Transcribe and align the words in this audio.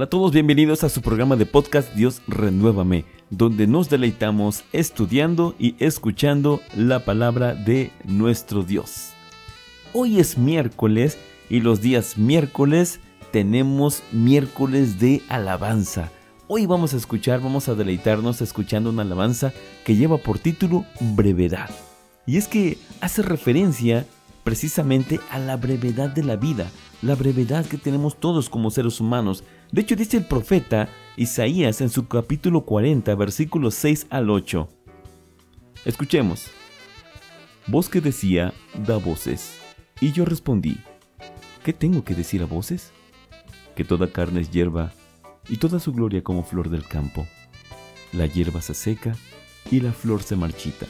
Hola 0.00 0.06
a 0.06 0.08
todos, 0.08 0.32
bienvenidos 0.32 0.82
a 0.82 0.88
su 0.88 1.02
programa 1.02 1.36
de 1.36 1.44
podcast 1.44 1.92
Dios 1.92 2.22
Renuévame, 2.26 3.04
donde 3.28 3.66
nos 3.66 3.90
deleitamos 3.90 4.64
estudiando 4.72 5.54
y 5.58 5.74
escuchando 5.78 6.62
la 6.74 7.04
palabra 7.04 7.54
de 7.54 7.90
nuestro 8.06 8.62
Dios. 8.62 9.10
Hoy 9.92 10.18
es 10.18 10.38
miércoles 10.38 11.18
y 11.50 11.60
los 11.60 11.82
días 11.82 12.16
miércoles 12.16 13.00
tenemos 13.30 14.02
miércoles 14.10 14.98
de 14.98 15.20
alabanza. 15.28 16.10
Hoy 16.48 16.64
vamos 16.64 16.94
a 16.94 16.96
escuchar, 16.96 17.42
vamos 17.42 17.68
a 17.68 17.74
deleitarnos 17.74 18.40
escuchando 18.40 18.88
una 18.88 19.02
alabanza 19.02 19.52
que 19.84 19.96
lleva 19.96 20.16
por 20.16 20.38
título 20.38 20.86
Brevedad. 20.98 21.68
Y 22.24 22.38
es 22.38 22.48
que 22.48 22.78
hace 23.02 23.20
referencia 23.20 24.06
precisamente 24.44 25.20
a 25.30 25.38
la 25.38 25.58
brevedad 25.58 26.08
de 26.08 26.24
la 26.24 26.36
vida, 26.36 26.70
la 27.02 27.14
brevedad 27.14 27.66
que 27.66 27.76
tenemos 27.76 28.18
todos 28.18 28.48
como 28.48 28.70
seres 28.70 28.98
humanos. 28.98 29.44
De 29.72 29.82
hecho, 29.82 29.94
dice 29.94 30.16
el 30.16 30.24
profeta 30.24 30.88
Isaías 31.16 31.80
en 31.80 31.90
su 31.90 32.08
capítulo 32.08 32.64
40, 32.64 33.14
versículos 33.14 33.74
6 33.76 34.08
al 34.10 34.28
8. 34.28 34.68
Escuchemos. 35.84 36.48
Voz 37.68 37.88
que 37.88 38.00
decía, 38.00 38.52
da 38.84 38.96
voces. 38.96 39.58
Y 40.00 40.10
yo 40.10 40.24
respondí, 40.24 40.78
¿qué 41.62 41.72
tengo 41.72 42.02
que 42.02 42.16
decir 42.16 42.42
a 42.42 42.46
voces? 42.46 42.90
Que 43.76 43.84
toda 43.84 44.10
carne 44.10 44.40
es 44.40 44.50
hierba 44.50 44.92
y 45.48 45.58
toda 45.58 45.78
su 45.78 45.92
gloria 45.92 46.24
como 46.24 46.42
flor 46.42 46.68
del 46.68 46.86
campo. 46.86 47.28
La 48.12 48.26
hierba 48.26 48.60
se 48.62 48.74
seca 48.74 49.14
y 49.70 49.80
la 49.80 49.92
flor 49.92 50.22
se 50.24 50.34
marchita, 50.34 50.86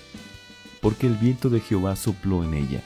porque 0.80 1.06
el 1.06 1.16
viento 1.16 1.50
de 1.50 1.60
Jehová 1.60 1.96
sopló 1.96 2.44
en 2.44 2.54
ella. 2.54 2.80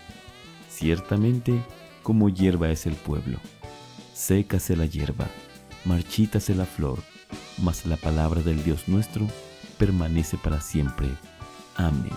Ciertamente, 0.69 1.62
como 2.03 2.31
hierba 2.31 2.70
es 2.70 2.87
el 2.87 2.95
pueblo. 2.95 3.39
Sécase 4.12 4.77
la 4.77 4.87
hierba, 4.87 5.28
marchítase 5.85 6.55
la 6.55 6.67
flor, 6.67 6.99
mas 7.63 7.87
la 7.87 7.97
palabra 7.97 8.43
del 8.43 8.63
Dios 8.65 8.89
nuestro 8.89 9.27
permanece 9.79 10.37
para 10.37 10.61
siempre. 10.61 11.09
Amén. 11.77 12.13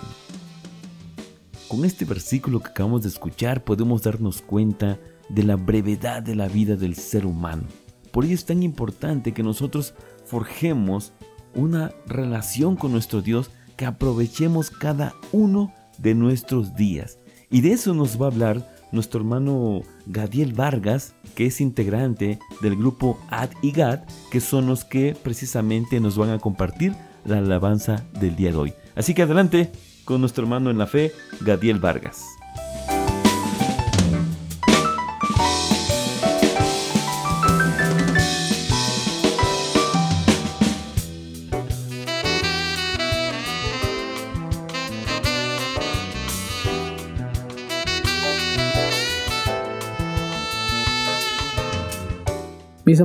Con 1.67 1.83
este 1.83 2.05
versículo 2.05 2.61
que 2.61 2.69
acabamos 2.69 3.03
de 3.03 3.09
escuchar 3.09 3.63
podemos 3.63 4.03
darnos 4.03 4.41
cuenta 4.41 4.99
de 5.29 5.43
la 5.43 5.55
brevedad 5.55 6.23
de 6.23 6.35
la 6.35 6.47
vida 6.47 6.75
del 6.75 6.95
ser 6.95 7.25
humano. 7.25 7.63
Por 8.11 8.25
ello 8.25 8.35
es 8.35 8.45
tan 8.45 8.63
importante 8.63 9.33
que 9.33 9.43
nosotros 9.43 9.93
forjemos 10.25 11.13
una 11.53 11.91
relación 12.05 12.75
con 12.75 12.91
nuestro 12.91 13.21
Dios, 13.21 13.51
que 13.75 13.85
aprovechemos 13.85 14.69
cada 14.69 15.13
uno 15.31 15.73
de 15.97 16.15
nuestros 16.15 16.75
días. 16.75 17.19
Y 17.49 17.61
de 17.61 17.73
eso 17.73 17.93
nos 17.93 18.19
va 18.21 18.25
a 18.25 18.29
hablar 18.29 18.76
nuestro 18.91 19.19
hermano 19.19 19.81
Gadiel 20.05 20.53
Vargas, 20.53 21.15
que 21.35 21.45
es 21.47 21.61
integrante 21.61 22.39
del 22.61 22.75
grupo 22.75 23.19
Ad 23.29 23.49
y 23.61 23.71
Gad, 23.71 24.01
que 24.31 24.39
son 24.39 24.67
los 24.67 24.85
que 24.85 25.15
precisamente 25.21 25.99
nos 25.99 26.17
van 26.17 26.29
a 26.29 26.39
compartir 26.39 26.93
la 27.25 27.39
alabanza 27.39 28.05
del 28.19 28.35
día 28.35 28.51
de 28.51 28.57
hoy. 28.57 28.73
Así 28.95 29.13
que 29.13 29.23
adelante 29.23 29.71
con 30.05 30.21
nuestro 30.21 30.43
hermano 30.43 30.71
en 30.71 30.77
la 30.77 30.87
fe, 30.87 31.11
Gadiel 31.41 31.79
Vargas. 31.79 32.36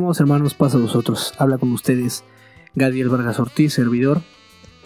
Mis 0.01 0.21
hermanos, 0.21 0.55
pasa 0.55 0.79
a 0.79 0.81
vosotros. 0.81 1.35
Habla 1.37 1.59
con 1.59 1.71
ustedes 1.73 2.25
Gadiel 2.75 3.11
Vargas 3.11 3.39
Ortiz, 3.39 3.75
servidor. 3.75 4.23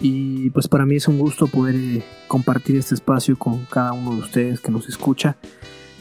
Y 0.01 0.49
pues 0.49 0.67
para 0.67 0.85
mí 0.85 0.97
es 0.97 1.07
un 1.07 1.17
gusto 1.17 1.47
poder 1.47 1.75
eh, 1.75 2.03
compartir 2.27 2.75
este 2.75 2.93
espacio 2.93 3.39
con 3.39 3.63
cada 3.65 3.93
uno 3.93 4.11
de 4.11 4.19
ustedes 4.19 4.59
que 4.59 4.69
nos 4.69 4.89
escucha. 4.89 5.37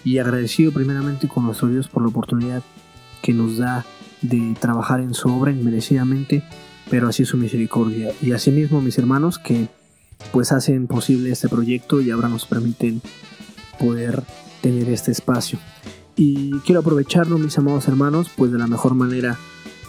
Y 0.04 0.18
agradecido 0.18 0.72
primeramente 0.72 1.28
con 1.28 1.44
nuestro 1.44 1.68
Dios 1.68 1.88
por 1.88 2.02
la 2.02 2.08
oportunidad 2.08 2.64
que 3.22 3.32
nos 3.32 3.58
da 3.58 3.86
de 4.22 4.56
trabajar 4.58 5.00
en 5.00 5.14
su 5.14 5.28
obra 5.28 5.52
inmerecidamente, 5.52 6.42
pero 6.90 7.08
así 7.08 7.24
su 7.24 7.36
misericordia. 7.36 8.12
Y 8.20 8.32
asimismo 8.32 8.80
mis 8.80 8.98
hermanos 8.98 9.38
que 9.38 9.68
pues 10.32 10.50
hacen 10.50 10.88
posible 10.88 11.30
este 11.30 11.48
proyecto 11.48 12.00
y 12.00 12.10
ahora 12.10 12.28
nos 12.28 12.44
permiten 12.44 13.00
poder 13.78 14.24
tener 14.62 14.88
este 14.88 15.12
espacio. 15.12 15.60
Y 16.18 16.58
quiero 16.60 16.80
aprovecharlo, 16.80 17.36
mis 17.36 17.58
amados 17.58 17.88
hermanos, 17.88 18.30
pues 18.34 18.50
de 18.50 18.56
la 18.56 18.66
mejor 18.66 18.94
manera 18.94 19.38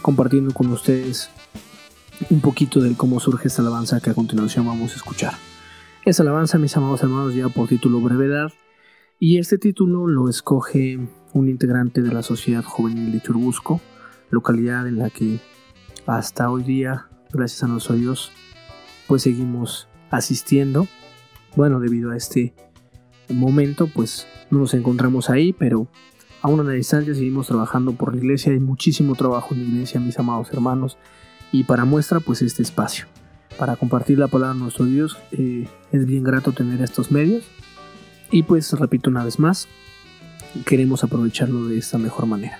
compartiendo 0.02 0.52
con 0.52 0.70
ustedes 0.70 1.30
un 2.28 2.42
poquito 2.42 2.80
de 2.80 2.94
cómo 2.94 3.18
surge 3.18 3.48
esta 3.48 3.62
alabanza 3.62 4.00
que 4.00 4.10
a 4.10 4.14
continuación 4.14 4.66
vamos 4.66 4.92
a 4.92 4.96
escuchar. 4.96 5.32
Esta 6.04 6.22
alabanza, 6.22 6.58
mis 6.58 6.76
amados 6.76 7.02
hermanos, 7.02 7.34
lleva 7.34 7.48
por 7.48 7.68
título 7.68 8.00
Brevedad 8.00 8.52
y 9.18 9.38
este 9.38 9.56
título 9.56 10.06
lo 10.06 10.28
escoge 10.28 10.98
un 11.32 11.48
integrante 11.48 12.02
de 12.02 12.12
la 12.12 12.22
Sociedad 12.22 12.62
Juvenil 12.62 13.10
de 13.10 13.22
Churbusco, 13.22 13.80
localidad 14.30 14.86
en 14.86 14.98
la 14.98 15.08
que 15.08 15.40
hasta 16.06 16.50
hoy 16.50 16.62
día, 16.62 17.08
gracias 17.32 17.62
a 17.62 17.68
nuestro 17.68 17.94
Dios, 17.94 18.32
pues 19.06 19.22
seguimos 19.22 19.88
asistiendo. 20.10 20.86
Bueno, 21.56 21.80
debido 21.80 22.10
a 22.10 22.16
este 22.16 22.54
momento, 23.30 23.86
pues 23.86 24.26
no 24.50 24.58
nos 24.58 24.74
encontramos 24.74 25.30
ahí, 25.30 25.54
pero 25.54 25.88
Aún 26.40 26.60
a 26.60 26.64
la 26.64 26.72
distancia 26.72 27.14
seguimos 27.14 27.48
trabajando 27.48 27.92
por 27.92 28.12
la 28.12 28.18
iglesia, 28.18 28.52
hay 28.52 28.60
muchísimo 28.60 29.14
trabajo 29.16 29.54
en 29.54 29.62
la 29.62 29.68
iglesia, 29.68 30.00
mis 30.00 30.18
amados 30.18 30.52
hermanos, 30.52 30.96
y 31.50 31.64
para 31.64 31.84
muestra 31.84 32.20
pues 32.20 32.42
este 32.42 32.62
espacio. 32.62 33.06
Para 33.58 33.76
compartir 33.76 34.18
la 34.18 34.28
palabra 34.28 34.54
de 34.54 34.60
nuestro 34.60 34.84
Dios 34.84 35.18
eh, 35.32 35.66
es 35.90 36.06
bien 36.06 36.22
grato 36.22 36.52
tener 36.52 36.80
estos 36.80 37.10
medios 37.10 37.44
y 38.30 38.44
pues 38.44 38.72
repito 38.72 39.10
una 39.10 39.24
vez 39.24 39.38
más, 39.38 39.66
queremos 40.64 41.02
aprovecharlo 41.02 41.66
de 41.66 41.78
esta 41.78 41.98
mejor 41.98 42.26
manera. 42.26 42.58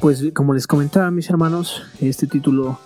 Pues 0.00 0.24
como 0.34 0.54
les 0.54 0.66
comentaba 0.66 1.10
mis 1.10 1.30
hermanos, 1.30 1.82
este 2.00 2.26
título 2.26 2.80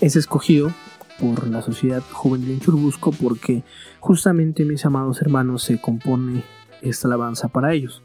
es 0.00 0.16
escogido 0.16 0.72
por 1.18 1.46
la 1.48 1.62
Sociedad 1.62 2.02
Juvenil 2.12 2.50
en 2.50 2.60
Churbusco 2.60 3.12
porque 3.12 3.64
justamente 4.00 4.64
mis 4.64 4.84
amados 4.84 5.20
hermanos 5.20 5.62
se 5.62 5.80
compone 5.80 6.44
esta 6.80 7.08
alabanza 7.08 7.48
para 7.48 7.72
ellos. 7.72 8.02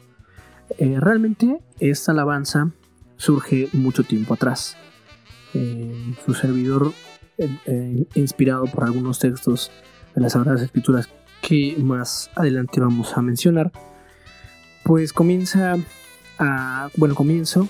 Eh, 0.76 0.98
realmente 1.00 1.60
esta 1.80 2.12
alabanza 2.12 2.70
surge 3.16 3.68
mucho 3.72 4.04
tiempo 4.04 4.34
atrás. 4.34 4.76
Eh, 5.54 6.14
su 6.24 6.34
servidor, 6.34 6.92
eh, 7.38 8.04
inspirado 8.14 8.64
por 8.66 8.84
algunos 8.84 9.18
textos 9.18 9.70
de 10.14 10.20
las 10.20 10.32
Sagradas 10.32 10.62
Escrituras 10.62 11.08
que 11.40 11.76
más 11.78 12.30
adelante 12.34 12.80
vamos 12.80 13.16
a 13.16 13.22
mencionar, 13.22 13.72
pues 14.84 15.12
comienza 15.12 15.76
a, 16.38 16.90
bueno, 16.96 17.14
comienzo 17.14 17.68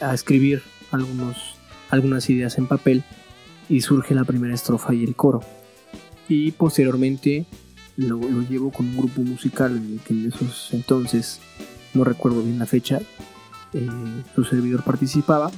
a 0.00 0.14
escribir 0.14 0.62
algunos, 0.90 1.56
algunas 1.90 2.28
ideas 2.30 2.58
en 2.58 2.66
papel 2.66 3.04
y 3.68 3.82
surge 3.82 4.14
la 4.14 4.24
primera 4.24 4.54
estrofa 4.54 4.94
y 4.94 5.04
el 5.04 5.14
coro. 5.14 5.40
Y 6.28 6.52
posteriormente 6.52 7.46
lo, 7.96 8.18
lo 8.18 8.42
llevo 8.42 8.70
con 8.70 8.86
un 8.88 8.96
grupo 8.96 9.22
musical 9.22 9.76
en 9.76 9.94
el 9.94 10.00
que 10.00 10.14
en 10.14 10.28
esos 10.28 10.72
entonces 10.72 11.40
no 11.94 12.04
recuerdo 12.04 12.42
bien 12.42 12.58
la 12.58 12.66
fecha, 12.66 13.00
eh, 13.72 13.88
su 14.34 14.44
servidor 14.44 14.82
participaba, 14.82 15.50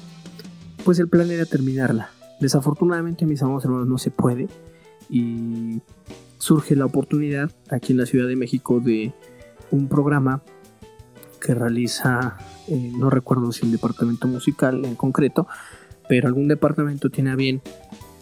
pues 0.84 0.98
el 0.98 1.08
plan 1.08 1.30
era 1.30 1.46
terminarla. 1.46 2.10
Desafortunadamente, 2.40 3.26
mis 3.26 3.42
amados 3.42 3.64
hermanos, 3.64 3.86
no 3.86 3.98
se 3.98 4.10
puede 4.10 4.48
y 5.08 5.80
surge 6.38 6.74
la 6.74 6.86
oportunidad 6.86 7.50
aquí 7.70 7.92
en 7.92 7.98
la 7.98 8.06
Ciudad 8.06 8.26
de 8.26 8.36
México 8.36 8.80
de 8.80 9.12
un 9.70 9.88
programa 9.88 10.42
que 11.40 11.54
realiza, 11.54 12.36
eh, 12.68 12.92
no 12.96 13.10
recuerdo 13.10 13.52
si 13.52 13.66
el 13.66 13.72
departamento 13.72 14.28
musical 14.28 14.84
en 14.84 14.94
concreto, 14.94 15.46
pero 16.08 16.28
algún 16.28 16.48
departamento 16.48 17.10
tiene 17.10 17.30
a 17.30 17.36
bien 17.36 17.62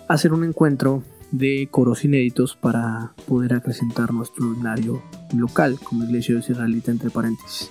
hacer 0.08 0.32
un 0.32 0.44
encuentro 0.44 1.02
de 1.30 1.68
coros 1.70 2.04
inéditos 2.04 2.56
para 2.56 3.12
poder 3.26 3.54
acrecentar 3.54 4.12
nuestro 4.12 4.48
ordinario 4.48 5.02
local 5.34 5.78
como 5.82 6.04
iglesia 6.04 6.38
israelita 6.38 6.90
entre 6.90 7.10
paréntesis. 7.10 7.70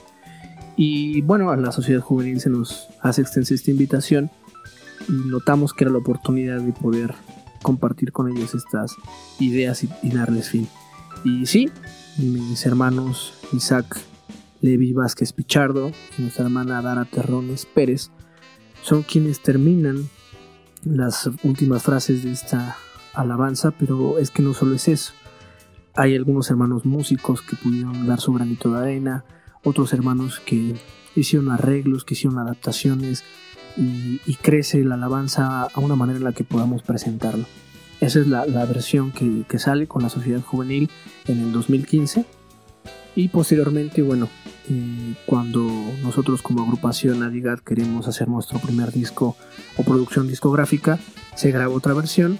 Y 0.82 1.24
bueno, 1.24 1.52
a 1.52 1.58
la 1.58 1.74
sociedad 1.74 2.00
juvenil 2.00 2.40
se 2.40 2.50
nos 2.50 2.88
hace 3.02 3.22
extensa 3.22 3.54
esta 3.54 3.70
invitación 3.70 4.32
y 5.10 5.12
notamos 5.12 5.74
que 5.74 5.84
era 5.84 5.92
la 5.92 6.00
oportunidad 6.00 6.62
de 6.62 6.72
poder 6.72 7.16
compartir 7.62 8.14
con 8.14 8.30
ellos 8.32 8.56
estas 8.56 8.96
ideas 9.42 9.84
y, 9.84 10.10
darles 10.10 10.48
fin. 10.48 10.70
Y 11.26 11.48
sí, 11.48 11.70
mis 12.18 12.66
hermanos 12.66 13.34
Isaac 13.52 14.00
Levi 14.62 14.94
Vázquez 14.94 15.34
Pichardo 15.34 15.92
y 16.18 16.22
nuestra 16.22 16.46
hermana 16.46 16.82
Dara 16.82 17.04
Terrones 17.04 17.66
Pérez 17.66 18.10
son 18.82 19.04
quienes 19.04 19.42
terminan 19.42 20.08
las 20.86 21.30
últimas 21.44 21.84
frases 21.84 22.24
de 22.24 22.32
esta 22.32 22.78
alabanza, 23.14 23.72
pero 23.72 24.18
es 24.18 24.32
que 24.32 24.42
no 24.42 24.54
solo 24.54 24.76
es 24.76 24.88
eso. 24.88 25.12
Hay 25.94 26.16
algunos 26.16 26.50
hermanos 26.50 26.86
músicos 26.86 27.42
que 27.42 27.58
pudieron 27.58 28.08
dar 28.08 28.22
su 28.22 28.32
granito 28.32 28.72
de 28.72 28.80
arena, 28.80 29.26
otros 29.64 29.94
hermanos 29.94 30.40
que 30.40 30.76
hicieron 31.16 31.52
arreglos, 31.52 32.06
que 32.06 32.14
hicieron 32.14 32.40
adaptaciones, 32.40 33.24
y, 33.78 34.36
crece 34.42 34.84
la 34.84 34.96
alabanza 34.96 35.64
a 35.64 35.80
una 35.80 35.96
manera 35.96 36.18
en 36.18 36.24
la 36.24 36.34
que 36.34 36.44
podamos 36.44 36.82
presentarlo. 36.82 37.46
Esa 38.02 38.20
es 38.20 38.28
la, 38.28 38.46
versión 38.66 39.12
que, 39.12 39.60
sale 39.60 39.88
con 39.88 40.02
la 40.02 40.10
Sociedad 40.10 40.42
Juvenil 40.42 40.90
en 41.28 41.40
el 41.40 41.52
2015 41.52 42.26
y 43.16 43.28
posteriormente, 43.28 44.02
bueno, 44.02 44.30
eh, 44.70 45.16
cuando 45.26 45.68
nosotros 46.02 46.42
como 46.42 46.64
agrupación 46.64 47.24
Adigat 47.24 47.60
queremos 47.60 48.08
hacer 48.08 48.28
nuestro 48.28 48.60
primer 48.60 48.92
disco 48.92 49.36
o 49.78 49.84
producción 49.84 50.28
discográfica, 50.28 51.00
se 51.36 51.52
graba 51.52 51.74
otra 51.74 51.94
versión 51.94 52.38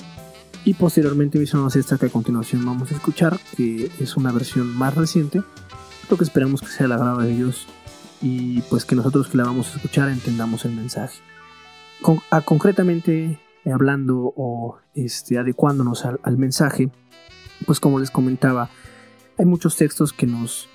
y 0.64 0.74
posteriormente 0.76 1.42
hicimos 1.42 1.76
esta 1.76 1.98
que 1.98 2.06
a 2.08 2.10
continuación 2.10 2.66
vamos 2.66 2.92
a 2.92 2.96
escuchar, 2.96 3.40
que 3.58 3.92
es 4.00 4.16
una 4.16 4.32
versión 4.32 4.68
más 4.68 4.96
reciente, 4.96 5.42
lo 6.10 6.18
que 6.18 6.24
esperamos 6.24 6.62
que 6.62 6.68
sea 6.68 6.88
la 6.88 6.96
agrado 6.96 7.20
de 7.20 7.36
Dios 7.36 7.68
y 8.22 8.62
pues 8.64 8.86
que 8.86 8.96
nosotros 8.96 9.28
que 9.28 9.38
la 9.38 9.46
vamos 9.46 9.72
a 9.72 9.76
escuchar 9.76 10.10
entendamos 10.10 10.66
el 10.66 10.74
mensaje. 10.74 11.20
a, 12.32 12.42
concretamente 12.42 13.40
hablando 13.66 14.34
o 14.36 14.78
este, 14.96 15.38
adecuándonos 15.38 16.06
al, 16.06 16.38
mensaje, 16.38 16.90
pues 17.66 17.80
como 17.80 18.00
les 18.00 18.12
comentaba, 18.12 18.70
hay 19.38 19.46
muchos 19.46 19.76
textos 19.76 20.14
que 20.14 20.26
nos 20.26 20.68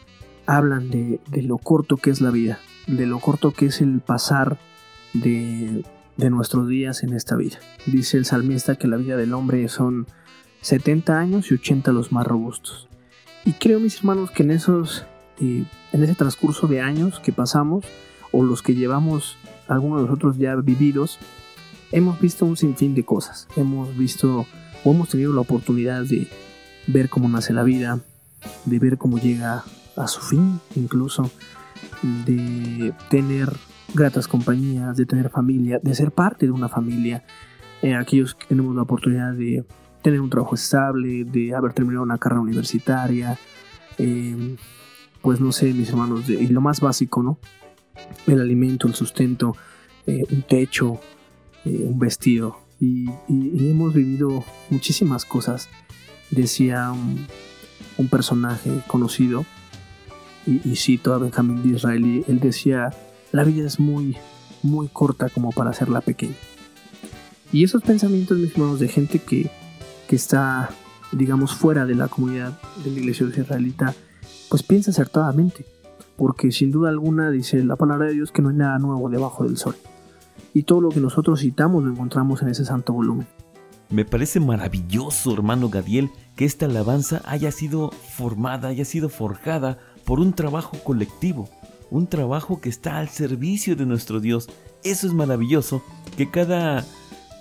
hablan 0.46 0.90
de, 0.90 1.20
de, 1.28 1.42
lo 1.42 1.58
corto 1.58 1.96
que 1.96 2.10
es 2.10 2.20
la 2.20 2.30
vida, 2.30 2.58
de 2.86 3.06
lo 3.06 3.18
corto 3.18 3.52
que 3.52 3.66
es 3.66 3.80
el 3.80 4.00
pasar 4.00 4.58
de, 5.12 5.84
de 6.16 6.30
nuestros 6.30 6.68
días 6.68 7.02
en 7.02 7.14
esta 7.14 7.36
vida. 7.36 7.58
Dice 7.86 8.16
el 8.16 8.26
salmista 8.26 8.76
que 8.76 8.88
la 8.88 8.96
vida 8.96 9.16
del 9.16 9.34
hombre 9.34 9.68
son 9.68 10.06
70 10.60 11.18
años 11.18 11.50
y 11.50 11.54
80 11.54 11.92
los 11.92 12.12
más 12.12 12.26
robustos. 12.26 12.88
Y 13.44 13.52
creo, 13.54 13.80
mis 13.80 13.98
hermanos, 13.98 14.30
que 14.30 14.42
en 14.42 14.52
esos 14.52 15.06
en 15.38 15.66
ese 15.92 16.14
transcurso 16.14 16.66
de 16.66 16.80
años 16.80 17.20
que 17.20 17.32
pasamos 17.32 17.84
o 18.32 18.42
los 18.42 18.62
que 18.62 18.74
llevamos 18.74 19.36
algunos 19.68 20.00
de 20.00 20.06
nosotros 20.06 20.36
ya 20.38 20.54
vividos, 20.56 21.18
hemos 21.92 22.20
visto 22.20 22.44
un 22.44 22.56
sinfín 22.56 22.94
de 22.94 23.04
cosas. 23.04 23.48
Hemos 23.56 23.96
visto 23.96 24.46
o 24.84 24.92
hemos 24.92 25.08
tenido 25.08 25.32
la 25.32 25.40
oportunidad 25.40 26.02
de 26.02 26.28
ver 26.86 27.08
cómo 27.08 27.28
nace 27.28 27.52
la 27.52 27.62
vida, 27.62 28.00
de 28.64 28.78
ver 28.78 28.98
cómo 28.98 29.18
llega 29.18 29.64
a 29.96 30.08
su 30.08 30.20
fin 30.20 30.60
incluso, 30.74 31.30
de 32.02 32.92
tener 33.08 33.52
gratas 33.94 34.28
compañías, 34.28 34.96
de 34.96 35.06
tener 35.06 35.30
familia, 35.30 35.78
de 35.82 35.94
ser 35.94 36.10
parte 36.10 36.46
de 36.46 36.52
una 36.52 36.68
familia. 36.68 37.24
Eh, 37.82 37.94
aquellos 37.94 38.34
que 38.34 38.46
tenemos 38.46 38.74
la 38.74 38.82
oportunidad 38.82 39.32
de 39.32 39.64
tener 40.02 40.20
un 40.20 40.30
trabajo 40.30 40.54
estable, 40.54 41.24
de 41.24 41.54
haber 41.54 41.72
terminado 41.72 42.02
una 42.02 42.18
carrera 42.18 42.40
universitaria, 42.40 43.38
eh, 43.98 44.56
pues 45.24 45.40
no 45.40 45.52
sé, 45.52 45.72
mis 45.72 45.88
hermanos, 45.88 46.28
y 46.28 46.48
lo 46.48 46.60
más 46.60 46.80
básico, 46.80 47.22
¿no? 47.22 47.38
El 48.26 48.42
alimento, 48.42 48.86
el 48.86 48.94
sustento, 48.94 49.56
eh, 50.06 50.22
un 50.30 50.42
techo, 50.42 51.00
eh, 51.64 51.82
un 51.88 51.98
vestido. 51.98 52.58
Y, 52.78 53.08
hemos 53.26 53.94
vivido 53.94 54.44
muchísimas 54.68 55.24
cosas. 55.24 55.70
Decía 56.30 56.92
un, 56.92 58.08
personaje 58.10 58.82
conocido, 58.86 59.46
y, 60.46 60.60
y, 60.68 60.76
cito 60.76 61.14
a 61.14 61.18
Benjamín 61.18 61.62
de 61.62 61.76
Israel, 61.76 62.24
él 62.28 62.40
decía, 62.40 62.90
la 63.32 63.44
vida 63.44 63.66
es 63.66 63.80
muy, 63.80 64.18
muy 64.62 64.88
corta 64.88 65.30
como 65.30 65.52
para 65.52 65.70
hacerla 65.70 66.02
pequeña. 66.02 66.36
Y 67.50 67.64
esos 67.64 67.82
pensamientos, 67.82 68.36
mis 68.36 68.52
hermanos, 68.52 68.78
de 68.78 68.88
gente 68.88 69.20
que, 69.20 69.50
que 70.06 70.16
está, 70.16 70.68
digamos, 71.12 71.54
fuera 71.54 71.86
de 71.86 71.94
la 71.94 72.08
comunidad 72.08 72.60
de 72.84 72.90
la 72.90 72.98
iglesia 72.98 73.26
israelita, 73.26 73.94
pues 74.54 74.62
piensa 74.62 74.92
acertadamente, 74.92 75.66
porque 76.16 76.52
sin 76.52 76.70
duda 76.70 76.88
alguna 76.88 77.32
dice 77.32 77.64
la 77.64 77.74
palabra 77.74 78.06
de 78.06 78.12
Dios 78.12 78.30
que 78.30 78.40
no 78.40 78.50
hay 78.50 78.54
nada 78.54 78.78
nuevo 78.78 79.08
debajo 79.08 79.42
del 79.42 79.56
sol. 79.56 79.74
Y 80.52 80.62
todo 80.62 80.80
lo 80.80 80.90
que 80.90 81.00
nosotros 81.00 81.40
citamos 81.40 81.82
lo 81.82 81.90
encontramos 81.90 82.40
en 82.40 82.50
ese 82.50 82.64
santo 82.64 82.92
volumen. 82.92 83.26
Me 83.90 84.04
parece 84.04 84.38
maravilloso, 84.38 85.34
hermano 85.34 85.70
Gadiel, 85.70 86.08
que 86.36 86.44
esta 86.44 86.66
alabanza 86.66 87.20
haya 87.24 87.50
sido 87.50 87.90
formada, 87.90 88.68
haya 88.68 88.84
sido 88.84 89.08
forjada 89.08 89.78
por 90.04 90.20
un 90.20 90.34
trabajo 90.34 90.78
colectivo, 90.84 91.48
un 91.90 92.06
trabajo 92.06 92.60
que 92.60 92.68
está 92.68 92.98
al 92.98 93.08
servicio 93.08 93.74
de 93.74 93.86
nuestro 93.86 94.20
Dios. 94.20 94.48
Eso 94.84 95.08
es 95.08 95.14
maravilloso, 95.14 95.82
que 96.16 96.30
cada, 96.30 96.84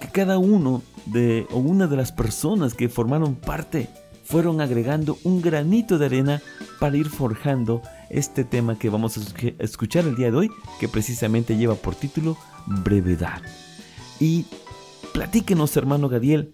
que 0.02 0.08
cada 0.12 0.40
uno 0.40 0.82
de 1.06 1.46
o 1.52 1.60
una 1.60 1.86
de 1.86 1.96
las 1.96 2.12
personas 2.12 2.74
que 2.74 2.90
formaron 2.90 3.36
parte 3.36 3.88
fueron 4.24 4.62
agregando 4.62 5.18
un 5.24 5.42
granito 5.42 5.98
de 5.98 6.06
arena 6.06 6.42
para 6.80 6.98
ir 6.98 7.10
forjando 7.10 7.82
este 8.10 8.44
tema 8.44 8.78
que 8.78 8.90
vamos 8.90 9.18
a 9.18 9.22
escuchar 9.60 10.06
el 10.06 10.16
día 10.16 10.32
de 10.32 10.38
hoy, 10.38 10.52
que 10.80 10.88
precisamente 10.88 11.58
lleva 11.58 11.76
por 11.76 11.96
título 11.96 12.38
Brevedad. 12.66 13.42
Y 14.20 14.46
platíquenos, 15.14 15.76
hermano 15.76 16.10
Gadiel, 16.10 16.54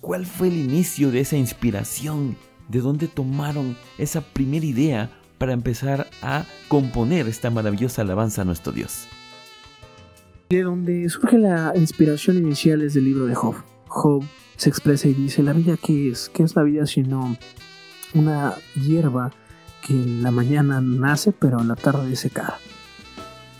¿cuál 0.00 0.26
fue 0.26 0.48
el 0.48 0.56
inicio 0.56 1.10
de 1.10 1.20
esa 1.20 1.36
inspiración? 1.36 2.36
¿De 2.68 2.80
dónde 2.80 3.08
tomaron 3.08 3.76
esa 3.98 4.20
primera 4.20 4.64
idea 4.64 5.10
para 5.38 5.52
empezar 5.52 6.08
a 6.22 6.44
componer 6.68 7.26
esta 7.26 7.50
maravillosa 7.50 8.02
alabanza 8.02 8.42
a 8.42 8.44
nuestro 8.44 8.72
Dios? 8.72 9.06
De 10.50 10.62
donde 10.62 11.08
surge 11.08 11.38
la 11.38 11.72
inspiración 11.76 12.36
inicial 12.36 12.82
es 12.82 12.94
del 12.94 13.04
libro 13.04 13.26
de 13.26 13.34
Job. 13.34 13.56
Job 13.88 14.24
se 14.60 14.68
expresa 14.68 15.08
y 15.08 15.14
dice, 15.14 15.42
¿la 15.42 15.54
vida 15.54 15.78
qué 15.82 16.10
es? 16.10 16.28
¿Qué 16.28 16.42
es 16.42 16.54
la 16.54 16.62
vida 16.62 16.84
sino 16.84 17.34
una 18.12 18.56
hierba 18.74 19.32
que 19.86 19.94
en 19.94 20.22
la 20.22 20.30
mañana 20.30 20.82
nace 20.82 21.32
pero 21.32 21.62
en 21.62 21.68
la 21.68 21.76
tarde 21.76 22.14
se 22.14 22.28
cae? 22.28 22.52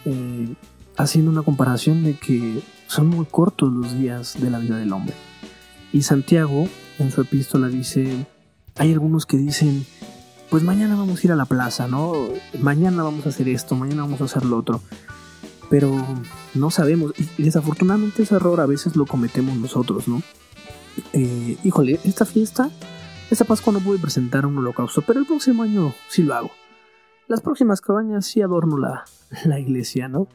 Eh, 0.04 0.54
haciendo 0.98 1.30
una 1.30 1.40
comparación 1.40 2.04
de 2.04 2.18
que 2.18 2.62
son 2.86 3.06
muy 3.06 3.24
cortos 3.24 3.72
los 3.72 3.98
días 3.98 4.38
de 4.38 4.50
la 4.50 4.58
vida 4.58 4.76
del 4.76 4.92
hombre. 4.92 5.14
Y 5.90 6.02
Santiago 6.02 6.68
en 6.98 7.10
su 7.10 7.22
epístola 7.22 7.68
dice, 7.68 8.26
hay 8.76 8.92
algunos 8.92 9.24
que 9.24 9.38
dicen, 9.38 9.86
pues 10.50 10.62
mañana 10.62 10.96
vamos 10.96 11.20
a 11.20 11.26
ir 11.26 11.32
a 11.32 11.36
la 11.36 11.46
plaza, 11.46 11.88
¿no? 11.88 12.12
Mañana 12.60 13.04
vamos 13.04 13.24
a 13.24 13.30
hacer 13.30 13.48
esto, 13.48 13.74
mañana 13.74 14.02
vamos 14.02 14.20
a 14.20 14.24
hacer 14.24 14.44
lo 14.44 14.58
otro. 14.58 14.82
Pero 15.70 15.90
no 16.52 16.70
sabemos, 16.70 17.14
y 17.16 17.42
desafortunadamente 17.42 18.24
ese 18.24 18.34
error 18.34 18.60
a 18.60 18.66
veces 18.66 18.96
lo 18.96 19.06
cometemos 19.06 19.56
nosotros, 19.56 20.06
¿no? 20.06 20.22
Eh, 21.12 21.56
híjole, 21.62 22.00
esta 22.04 22.24
fiesta, 22.24 22.70
esta 23.30 23.44
Pascua 23.44 23.72
no 23.72 23.80
pude 23.80 23.98
presentar 23.98 24.46
un 24.46 24.58
holocausto, 24.58 25.02
pero 25.02 25.20
el 25.20 25.26
próximo 25.26 25.62
año 25.62 25.94
sí 26.08 26.22
lo 26.22 26.34
hago. 26.34 26.50
Las 27.28 27.40
próximas 27.40 27.80
cabañas 27.80 28.26
sí 28.26 28.42
adorno 28.42 28.76
la, 28.76 29.04
la 29.44 29.58
iglesia, 29.58 30.08
¿no? 30.08 30.28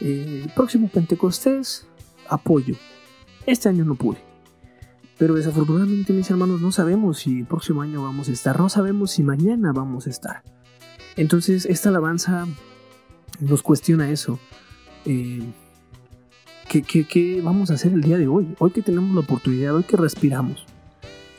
Eh, 0.00 0.42
el 0.44 0.52
próximo 0.52 0.88
Pentecostés, 0.88 1.86
apoyo. 2.28 2.76
Este 3.46 3.68
año 3.68 3.84
no 3.84 3.94
pude. 3.94 4.18
Pero 5.18 5.34
desafortunadamente, 5.34 6.12
mis 6.12 6.30
hermanos, 6.30 6.60
no 6.60 6.70
sabemos 6.70 7.18
si 7.18 7.40
el 7.40 7.46
próximo 7.46 7.82
año 7.82 8.02
vamos 8.02 8.28
a 8.28 8.32
estar, 8.32 8.58
no 8.58 8.68
sabemos 8.68 9.10
si 9.10 9.24
mañana 9.24 9.72
vamos 9.72 10.06
a 10.06 10.10
estar. 10.10 10.44
Entonces, 11.16 11.66
esta 11.66 11.88
alabanza 11.88 12.46
nos 13.40 13.62
cuestiona 13.62 14.10
eso. 14.10 14.38
Eh, 15.04 15.42
¿Qué, 16.68 17.40
vamos 17.42 17.70
a 17.70 17.74
hacer 17.74 17.94
el 17.94 18.02
día 18.02 18.18
de 18.18 18.28
hoy? 18.28 18.54
Hoy 18.58 18.72
que 18.72 18.82
tenemos 18.82 19.14
la 19.14 19.22
oportunidad, 19.22 19.74
hoy 19.74 19.84
que 19.84 19.96
respiramos, 19.96 20.66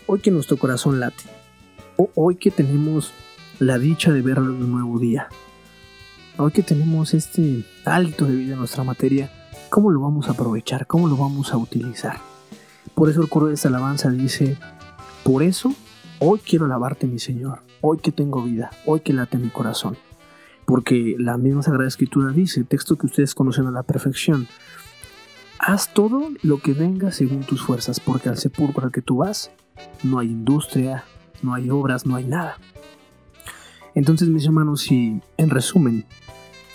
hoy 0.07 0.21
que 0.21 0.31
nuestro 0.31 0.57
corazón 0.57 0.99
late, 0.99 1.23
hoy 2.15 2.37
que 2.37 2.49
tenemos 2.49 3.13
la 3.59 3.77
dicha 3.77 4.11
de 4.11 4.23
ver 4.23 4.39
un 4.39 4.71
nuevo 4.71 4.97
día, 4.97 5.27
hoy 6.37 6.51
que 6.51 6.63
tenemos 6.63 7.13
este 7.13 7.63
alto 7.85 8.25
de 8.25 8.37
vida 8.37 8.53
en 8.53 8.59
nuestra 8.59 8.83
materia, 8.83 9.29
¿cómo 9.69 9.91
lo 9.91 10.01
vamos 10.01 10.27
a 10.27 10.31
aprovechar? 10.31 10.87
¿Cómo 10.87 11.07
lo 11.07 11.15
vamos 11.15 11.53
a 11.53 11.57
utilizar? 11.57 12.17
Por 12.95 13.07
eso 13.07 13.21
el 13.21 13.29
coro 13.29 13.45
de 13.45 13.53
esta 13.53 13.67
alabanza 13.67 14.09
dice, 14.09 14.57
por 15.23 15.43
eso 15.43 15.75
hoy 16.17 16.39
quiero 16.39 16.65
alabarte 16.65 17.05
mi 17.05 17.19
Señor, 17.19 17.59
hoy 17.81 17.99
que 17.99 18.11
tengo 18.11 18.41
vida, 18.41 18.71
hoy 18.87 19.01
que 19.01 19.13
late 19.13 19.37
mi 19.37 19.49
corazón. 19.49 19.95
Porque 20.65 21.15
la 21.19 21.37
misma 21.37 21.61
Sagrada 21.61 21.87
Escritura 21.87 22.31
dice, 22.31 22.63
texto 22.63 22.95
que 22.95 23.05
ustedes 23.05 23.35
conocen 23.35 23.67
a 23.67 23.71
la 23.71 23.83
perfección, 23.83 24.47
Haz 25.59 25.93
todo 25.93 26.29
lo 26.41 26.59
que 26.59 26.71
venga 26.71 27.11
según 27.11 27.41
tus 27.41 27.61
fuerzas, 27.61 27.99
porque 27.99 28.29
al 28.29 28.37
sepulcro 28.37 28.85
al 28.85 28.91
que 28.91 29.01
tú 29.01 29.17
vas 29.17 29.51
no 30.03 30.19
hay 30.19 30.27
industria, 30.27 31.03
no 31.41 31.53
hay 31.53 31.69
obras, 31.69 32.05
no 32.05 32.15
hay 32.15 32.23
nada. 32.23 32.57
Entonces, 33.93 34.29
mis 34.29 34.45
hermanos, 34.45 34.81
si 34.81 35.19
en 35.37 35.49
resumen, 35.49 36.05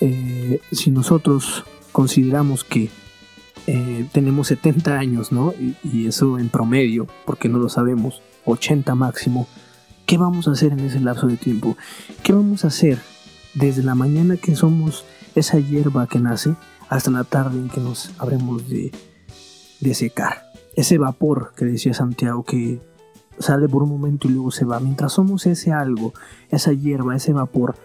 eh, 0.01 0.61
si 0.71 0.91
nosotros 0.91 1.65
consideramos 1.93 2.63
que 2.63 2.91
eh, 3.67 4.07
tenemos 4.13 4.49
70 4.49 4.99
años, 4.99 5.33
¿no? 5.33 5.55
Y, 5.83 6.07
eso 6.07 6.39
en 6.39 6.51
promedio, 6.51 7.07
porque 7.25 7.49
no 7.49 7.59
lo 7.59 7.71
sabemos, 7.71 8.21
80 8.45 8.95
máximo, 8.95 9.49
¿qué 10.05 10.19
vamos 10.19 10.47
a 10.47 10.51
hacer 10.51 10.73
en 10.73 10.81
ese 10.81 11.01
lapso 11.01 11.27
de 11.27 11.39
tiempo? 11.39 11.77
¿Qué 12.23 12.35
vamos 12.35 12.65
a 12.65 12.69
hacer 12.69 12.99
desde 13.55 13.83
la 13.83 13.95
mañana 13.95 14.37
que 14.37 14.55
somos 14.55 15.07
esa 15.35 15.59
hierba 15.59 16.07
que 16.07 16.19
nace 16.19 16.55
hasta 16.89 17.11
la 17.11 17.25
tarde 17.25 17.59
en 17.59 17.69
que 17.69 17.81
nos 17.81 18.11
habremos 18.19 18.69
de, 18.69 18.93
secar. 19.95 20.45
Ese 20.77 20.99
vapor 20.99 21.53
que 21.57 21.65
decía 21.65 21.93
Santiago 21.95 22.43
que 22.43 22.81
sale 23.39 23.69
por 23.69 23.83
un 23.83 23.91
momento 23.91 24.29
y 24.29 24.31
luego 24.33 24.51
se 24.51 24.65
va. 24.65 24.81
Mientras 24.81 25.13
somos 25.13 25.47
ese 25.47 25.73
algo, 25.73 26.15
esa 26.51 26.73
hierba, 26.73 27.15
ese 27.15 27.33
vapor, 27.33 27.77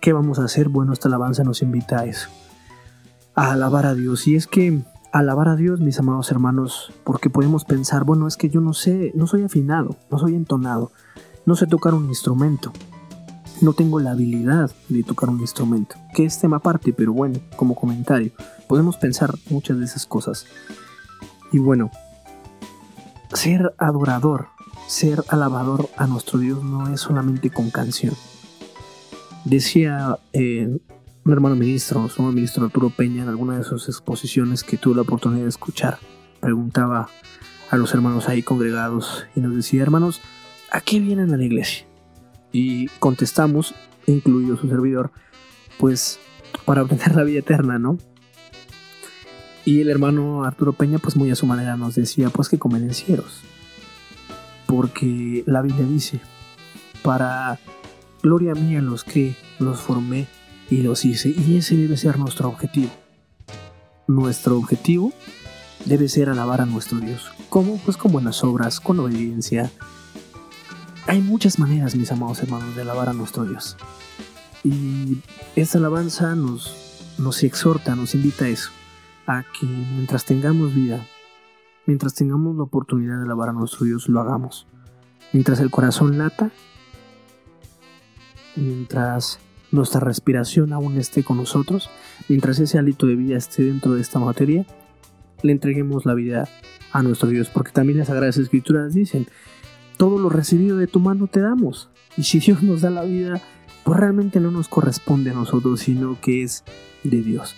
¿qué 0.00 0.12
vamos 0.12 0.38
a 0.38 0.44
hacer? 0.44 0.68
Bueno, 0.68 0.92
esta 0.92 1.08
alabanza 1.08 1.44
nos 1.44 1.62
invita 1.62 2.00
a 2.00 2.04
eso, 2.06 2.28
a 3.34 3.52
alabar 3.52 3.86
a 3.86 3.94
Dios. 3.94 4.26
Y 4.26 4.34
es 4.34 4.46
que 4.46 4.82
alabar 5.12 5.48
a 5.48 5.56
Dios, 5.56 5.80
mis 5.80 5.98
amados 5.98 6.30
hermanos, 6.30 6.92
porque 7.04 7.30
podemos 7.30 7.64
pensar, 7.64 8.04
bueno, 8.04 8.26
es 8.26 8.36
que 8.36 8.48
yo 8.48 8.60
no 8.60 8.74
sé, 8.74 9.12
no 9.14 9.26
soy 9.26 9.44
afinado, 9.44 9.96
no 10.10 10.18
soy 10.18 10.34
entonado, 10.34 10.92
no 11.46 11.54
sé 11.54 11.66
tocar 11.66 11.94
un 11.94 12.06
instrumento, 12.06 12.72
no 13.60 13.72
tengo 13.72 14.00
la 14.00 14.12
habilidad 14.12 14.70
de 14.88 15.02
tocar 15.02 15.30
un 15.30 15.40
instrumento, 15.40 15.96
que 16.14 16.24
es 16.24 16.38
tema 16.38 16.58
aparte, 16.58 16.92
pero 16.92 17.12
bueno, 17.12 17.38
como 17.56 17.74
comentario, 17.74 18.32
podemos 18.68 18.96
pensar 18.96 19.34
muchas 19.50 19.78
de 19.78 19.84
esas 19.84 20.06
cosas. 20.06 20.46
Y 21.52 21.58
bueno, 21.58 21.90
ser 23.32 23.74
adorador, 23.78 24.48
ser 24.88 25.22
alabador 25.28 25.88
a 25.96 26.06
nuestro 26.06 26.38
Dios 26.38 26.62
no 26.62 26.92
es 26.92 27.00
solamente 27.00 27.50
con 27.50 27.70
canción. 27.70 28.14
Decía 29.44 30.18
eh, 30.32 30.78
un 31.24 31.32
hermano 31.32 31.56
ministro, 31.56 32.00
nuestro 32.00 32.24
ministro 32.24 32.64
Arturo 32.64 32.90
Peña, 32.90 33.22
en 33.22 33.28
alguna 33.28 33.58
de 33.58 33.64
sus 33.64 33.88
exposiciones 33.88 34.64
que 34.64 34.76
tuve 34.76 34.96
la 34.96 35.02
oportunidad 35.02 35.44
de 35.44 35.48
escuchar, 35.48 35.98
preguntaba 36.40 37.08
a 37.70 37.76
los 37.76 37.94
hermanos 37.94 38.28
ahí 38.28 38.42
congregados 38.42 39.26
y 39.34 39.40
nos 39.40 39.54
decía, 39.54 39.82
hermanos, 39.82 40.20
¿a 40.70 40.80
qué 40.80 41.00
vienen 41.00 41.32
a 41.32 41.36
la 41.36 41.44
iglesia? 41.44 41.86
Y 42.58 42.86
contestamos, 43.00 43.74
incluido 44.06 44.56
su 44.56 44.66
servidor, 44.66 45.10
pues 45.76 46.18
para 46.64 46.80
obtener 46.80 47.14
la 47.14 47.22
vida 47.22 47.40
eterna, 47.40 47.78
¿no? 47.78 47.98
Y 49.66 49.82
el 49.82 49.90
hermano 49.90 50.42
Arturo 50.42 50.72
Peña, 50.72 50.98
pues 50.98 51.16
muy 51.16 51.30
a 51.30 51.36
su 51.36 51.44
manera 51.44 51.76
nos 51.76 51.96
decía, 51.96 52.30
pues 52.30 52.48
que 52.48 52.58
convenencieros. 52.58 53.42
Porque 54.64 55.44
la 55.46 55.60
Biblia 55.60 55.84
dice, 55.84 56.18
para 57.02 57.58
gloria 58.22 58.54
mía 58.54 58.80
los 58.80 59.04
que 59.04 59.36
los 59.58 59.78
formé 59.80 60.26
y 60.70 60.80
los 60.80 61.04
hice. 61.04 61.34
Y 61.36 61.58
ese 61.58 61.76
debe 61.76 61.98
ser 61.98 62.18
nuestro 62.18 62.48
objetivo. 62.48 62.90
Nuestro 64.06 64.56
objetivo 64.56 65.12
debe 65.84 66.08
ser 66.08 66.30
alabar 66.30 66.62
a 66.62 66.66
nuestro 66.66 67.00
Dios. 67.00 67.30
¿Cómo? 67.50 67.78
Pues 67.84 67.98
con 67.98 68.12
buenas 68.12 68.42
obras, 68.44 68.80
con 68.80 68.98
obediencia. 68.98 69.70
Hay 71.08 71.20
muchas 71.20 71.60
maneras, 71.60 71.94
mis 71.94 72.10
amados 72.10 72.42
hermanos, 72.42 72.74
de 72.74 72.82
alabar 72.82 73.08
a 73.08 73.12
nuestro 73.12 73.44
Dios. 73.44 73.76
Y 74.64 75.18
esta 75.54 75.78
alabanza 75.78 76.34
nos, 76.34 77.14
nos 77.16 77.44
exhorta, 77.44 77.94
nos 77.94 78.16
invita 78.16 78.46
a 78.46 78.48
eso, 78.48 78.70
a 79.28 79.44
que 79.44 79.66
mientras 79.66 80.24
tengamos 80.24 80.74
vida, 80.74 81.06
mientras 81.86 82.14
tengamos 82.14 82.56
la 82.56 82.64
oportunidad 82.64 83.18
de 83.18 83.22
alabar 83.22 83.50
a 83.50 83.52
nuestro 83.52 83.86
Dios, 83.86 84.08
lo 84.08 84.20
hagamos. 84.20 84.66
Mientras 85.32 85.60
el 85.60 85.70
corazón 85.70 86.18
lata, 86.18 86.50
mientras 88.56 89.38
nuestra 89.70 90.00
respiración 90.00 90.72
aún 90.72 90.98
esté 90.98 91.22
con 91.22 91.36
nosotros, 91.36 91.88
mientras 92.28 92.58
ese 92.58 92.78
hálito 92.78 93.06
de 93.06 93.14
vida 93.14 93.36
esté 93.36 93.62
dentro 93.62 93.94
de 93.94 94.00
esta 94.00 94.18
materia, 94.18 94.66
le 95.42 95.52
entreguemos 95.52 96.04
la 96.04 96.14
vida 96.14 96.48
a 96.90 97.02
nuestro 97.02 97.28
Dios, 97.28 97.48
porque 97.48 97.70
también 97.70 97.98
las 97.98 98.08
Sagradas 98.08 98.38
Escrituras 98.38 98.94
dicen, 98.94 99.28
todo 99.96 100.18
lo 100.18 100.28
recibido 100.28 100.76
de 100.76 100.86
tu 100.86 101.00
mano 101.00 101.26
te 101.26 101.40
damos, 101.40 101.90
y 102.16 102.24
si 102.24 102.38
Dios 102.38 102.62
nos 102.62 102.80
da 102.80 102.90
la 102.90 103.04
vida, 103.04 103.40
pues 103.84 104.00
realmente 104.00 104.40
no 104.40 104.50
nos 104.50 104.68
corresponde 104.68 105.30
a 105.30 105.34
nosotros, 105.34 105.80
sino 105.80 106.18
que 106.20 106.42
es 106.42 106.64
de 107.04 107.22
Dios. 107.22 107.54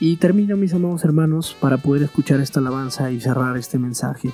Y 0.00 0.16
termino, 0.16 0.56
mis 0.56 0.74
amados 0.74 1.04
hermanos, 1.04 1.56
para 1.60 1.76
poder 1.78 2.02
escuchar 2.02 2.40
esta 2.40 2.60
alabanza 2.60 3.10
y 3.10 3.20
cerrar 3.20 3.56
este 3.56 3.78
mensaje, 3.78 4.30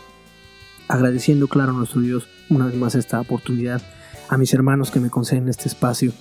agradeciendo, 0.89 1.49
claro, 1.49 1.73
a 1.73 1.75
nuestro 1.75 2.01
Dios 2.01 2.29
una 2.51 2.67
vez 2.67 2.77
más 2.77 2.95
esta 2.95 3.21
oportunidad, 3.21 3.83
a 4.29 4.37
mis 4.37 4.53
hermanos 4.55 4.91
que 4.91 5.01
me 5.01 5.11
conceden 5.11 5.49
este 5.49 5.69
espacio, 5.69 6.13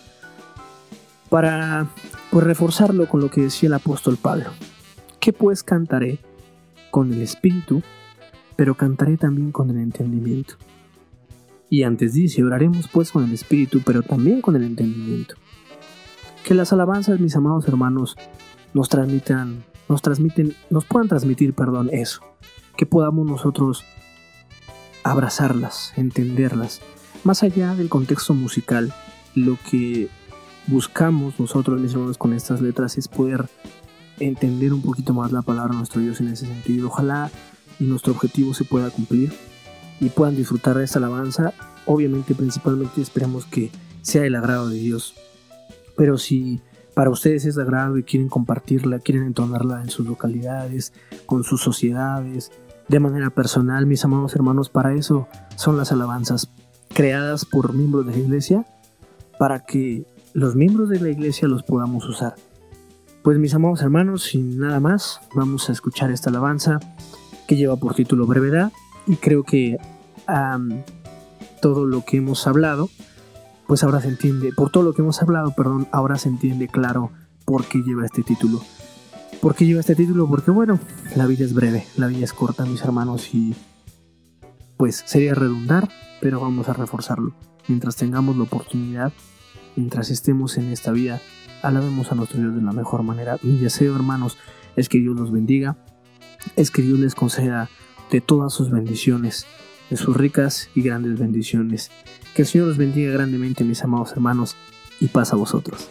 para 1.29 1.87
pues, 2.31 2.45
reforzarlo 2.45 3.07
con 3.07 3.21
lo 3.21 3.29
que 3.29 3.41
decía 3.41 3.67
el 3.67 3.73
apóstol 3.73 4.17
Pablo. 4.17 4.51
Que 5.19 5.33
pues 5.33 5.63
cantaré 5.63 6.19
con 6.91 7.13
el 7.13 7.21
espíritu, 7.21 7.81
pero 8.55 8.75
cantaré 8.75 9.17
también 9.17 9.51
con 9.51 9.69
el 9.69 9.77
entendimiento. 9.77 10.55
Y 11.73 11.81
antes 11.81 12.13
dice, 12.13 12.43
oraremos 12.43 12.87
pues 12.87 13.11
con 13.11 13.23
el 13.23 13.33
espíritu, 13.33 13.81
pero 13.83 14.03
también 14.03 14.41
con 14.41 14.55
el 14.55 14.61
entendimiento. 14.61 15.33
Que 16.43 16.53
las 16.53 16.71
alabanzas, 16.71 17.19
mis 17.19 17.35
amados 17.35 17.67
hermanos, 17.67 18.15
nos 18.75 18.89
transmitan, 18.89 19.63
nos 19.89 20.03
transmiten, 20.03 20.53
nos 20.69 20.85
puedan 20.85 21.07
transmitir, 21.07 21.55
perdón, 21.55 21.89
eso. 21.91 22.21
Que 22.77 22.85
podamos 22.85 23.25
nosotros 23.25 23.85
abrazarlas, 25.03 25.93
entenderlas, 25.97 26.79
más 27.23 27.41
allá 27.41 27.73
del 27.73 27.89
contexto 27.89 28.35
musical, 28.35 28.93
lo 29.33 29.57
que 29.71 30.09
buscamos 30.67 31.39
nosotros, 31.39 31.81
mis 31.81 31.93
hermanos, 31.93 32.19
con 32.19 32.33
estas 32.33 32.61
letras 32.61 32.99
es 32.99 33.07
poder 33.07 33.49
entender 34.19 34.73
un 34.73 34.83
poquito 34.83 35.15
más 35.15 35.31
la 35.31 35.41
palabra 35.41 35.71
de 35.71 35.77
nuestro 35.79 36.01
Dios 36.01 36.21
en 36.21 36.27
ese 36.27 36.45
sentido. 36.45 36.89
Ojalá 36.89 37.31
y 37.79 37.85
nuestro 37.85 38.13
objetivo 38.13 38.53
se 38.53 38.63
pueda 38.63 38.91
cumplir 38.91 39.33
y 40.03 40.09
puedan 40.09 40.35
disfrutar 40.35 40.77
de 40.77 40.83
esta 40.83 40.99
alabanza. 40.99 41.53
Obviamente, 41.85 42.35
principalmente 42.35 43.01
esperamos 43.01 43.45
que 43.45 43.71
sea 44.01 44.25
el 44.25 44.35
agrado 44.35 44.67
de 44.67 44.75
Dios. 44.75 45.13
Pero 45.95 46.17
si 46.17 46.61
para 46.93 47.09
ustedes 47.09 47.45
es 47.45 47.55
de 47.55 47.61
agrado 47.61 47.97
y 47.97 48.03
quieren 48.03 48.27
compartirla, 48.27 48.99
quieren 48.99 49.23
entonarla 49.23 49.81
en 49.81 49.89
sus 49.89 50.05
localidades, 50.05 50.91
con 51.25 51.43
sus 51.43 51.61
sociedades, 51.61 52.51
de 52.89 52.99
manera 52.99 53.29
personal, 53.29 53.85
mis 53.85 54.03
amados 54.03 54.35
hermanos, 54.35 54.69
para 54.69 54.93
eso 54.93 55.27
son 55.55 55.77
las 55.77 55.93
alabanzas 55.93 56.51
creadas 56.93 57.45
por 57.45 57.73
miembros 57.73 58.05
de 58.05 58.11
la 58.11 58.17
iglesia, 58.17 58.65
para 59.39 59.61
que 59.61 60.05
los 60.33 60.55
miembros 60.55 60.89
de 60.89 60.99
la 60.99 61.09
iglesia 61.09 61.47
los 61.47 61.63
podamos 61.63 62.07
usar. 62.09 62.35
Pues 63.23 63.37
mis 63.37 63.53
amados 63.53 63.81
hermanos, 63.81 64.23
sin 64.23 64.59
nada 64.59 64.81
más, 64.81 65.21
vamos 65.33 65.69
a 65.69 65.71
escuchar 65.71 66.11
esta 66.11 66.29
alabanza 66.29 66.79
que 67.47 67.55
lleva 67.55 67.77
por 67.77 67.95
título 67.95 68.27
Brevedad 68.27 68.73
y 69.07 69.15
creo 69.15 69.43
que 69.43 69.77
todo 71.61 71.85
lo 71.85 72.03
que 72.05 72.17
hemos 72.17 72.47
hablado, 72.47 72.89
pues 73.67 73.83
ahora 73.83 74.01
se 74.01 74.09
entiende, 74.09 74.51
por 74.53 74.69
todo 74.69 74.83
lo 74.83 74.93
que 74.93 75.01
hemos 75.01 75.21
hablado, 75.21 75.53
perdón, 75.55 75.87
ahora 75.91 76.17
se 76.17 76.29
entiende 76.29 76.67
claro 76.67 77.11
por 77.45 77.65
qué 77.65 77.79
lleva 77.79 78.05
este 78.05 78.23
título. 78.23 78.61
¿Por 79.41 79.55
qué 79.55 79.65
lleva 79.65 79.81
este 79.81 79.95
título? 79.95 80.27
Porque 80.27 80.51
bueno, 80.51 80.79
la 81.15 81.25
vida 81.25 81.43
es 81.43 81.53
breve, 81.53 81.85
la 81.97 82.07
vida 82.07 82.23
es 82.23 82.33
corta, 82.33 82.65
mis 82.65 82.81
hermanos, 82.81 83.33
y 83.33 83.55
pues 84.77 85.03
sería 85.05 85.35
redundar, 85.35 85.89
pero 86.21 86.39
vamos 86.39 86.69
a 86.69 86.73
reforzarlo. 86.73 87.33
Mientras 87.67 87.95
tengamos 87.95 88.37
la 88.37 88.43
oportunidad 88.43 89.13
mientras 89.75 90.09
estemos 90.09 90.57
en 90.57 90.71
esta 90.71 90.91
vida, 90.91 91.21
alabemos 91.61 92.11
a 92.11 92.15
nuestro 92.15 92.39
Dios 92.39 92.55
de 92.55 92.61
la 92.61 92.71
mejor 92.71 93.03
manera. 93.03 93.37
Mi 93.41 93.57
deseo, 93.57 93.95
hermanos, 93.95 94.37
es 94.75 94.89
que 94.89 94.99
Dios 94.99 95.15
los 95.15 95.31
bendiga, 95.31 95.77
es 96.55 96.71
que 96.71 96.81
Dios 96.81 96.99
les 96.99 97.15
conceda 97.15 97.69
de 98.11 98.21
todas 98.21 98.53
sus 98.53 98.69
bendiciones, 98.69 99.45
sus 99.97 100.15
ricas 100.15 100.69
y 100.75 100.81
grandes 100.81 101.19
bendiciones. 101.19 101.91
Que 102.35 102.43
el 102.43 102.47
Señor 102.47 102.67
los 102.67 102.77
bendiga 102.77 103.11
grandemente, 103.11 103.63
mis 103.63 103.83
amados 103.83 104.11
hermanos, 104.11 104.55
y 104.99 105.07
paz 105.07 105.33
a 105.33 105.35
vosotros. 105.35 105.89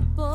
Boy. 0.00 0.29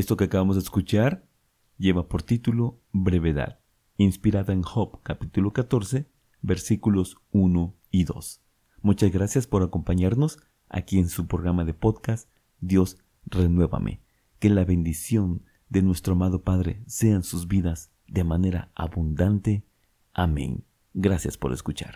Esto 0.00 0.16
que 0.16 0.24
acabamos 0.24 0.56
de 0.56 0.62
escuchar 0.62 1.26
lleva 1.76 2.08
por 2.08 2.22
título 2.22 2.80
Brevedad, 2.90 3.60
inspirada 3.98 4.54
en 4.54 4.62
Job 4.62 5.02
capítulo 5.02 5.52
14, 5.52 6.06
versículos 6.40 7.18
1 7.32 7.74
y 7.90 8.04
2. 8.04 8.40
Muchas 8.80 9.12
gracias 9.12 9.46
por 9.46 9.62
acompañarnos 9.62 10.38
aquí 10.70 10.98
en 10.98 11.10
su 11.10 11.26
programa 11.26 11.66
de 11.66 11.74
podcast 11.74 12.30
Dios 12.60 12.96
renuévame. 13.26 14.00
Que 14.38 14.48
la 14.48 14.64
bendición 14.64 15.42
de 15.68 15.82
nuestro 15.82 16.14
amado 16.14 16.44
Padre 16.44 16.82
sea 16.86 17.14
en 17.14 17.22
sus 17.22 17.46
vidas 17.46 17.92
de 18.08 18.24
manera 18.24 18.72
abundante. 18.74 19.66
Amén. 20.14 20.64
Gracias 20.94 21.36
por 21.36 21.52
escuchar. 21.52 21.88